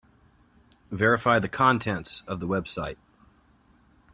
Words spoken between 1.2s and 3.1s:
the contents of the website.